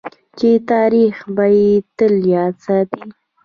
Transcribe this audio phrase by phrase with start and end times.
[0.37, 3.03] چې تاریخ به یې تل یاد ساتي.